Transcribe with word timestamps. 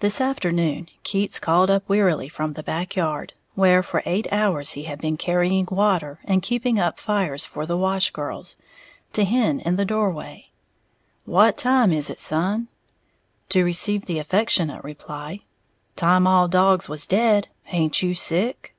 This 0.00 0.20
afternoon 0.20 0.90
Keats 1.04 1.38
called 1.38 1.70
up 1.70 1.88
wearily 1.88 2.28
from 2.28 2.52
the 2.52 2.62
back 2.62 2.96
yard, 2.96 3.32
where 3.54 3.82
for 3.82 4.02
eight 4.04 4.30
hours 4.30 4.72
he 4.72 4.82
had 4.82 5.00
been 5.00 5.16
carrying 5.16 5.66
water 5.70 6.18
and 6.26 6.42
keeping 6.42 6.78
up 6.78 7.00
fires 7.00 7.46
for 7.46 7.64
the 7.64 7.78
wash 7.78 8.10
girls, 8.10 8.56
to 9.14 9.24
Hen 9.24 9.60
in 9.60 9.76
the 9.76 9.86
doorway, 9.86 10.50
"What 11.24 11.56
time 11.56 11.92
is 11.94 12.10
it, 12.10 12.20
son?" 12.20 12.68
to 13.48 13.64
receive 13.64 14.04
the 14.04 14.18
affectionate 14.18 14.84
reply, 14.84 15.40
"Time 15.96 16.26
all 16.26 16.46
dogs 16.46 16.90
was 16.90 17.06
dead, 17.06 17.48
haint 17.62 18.02
you 18.02 18.12
sick?" 18.12 18.74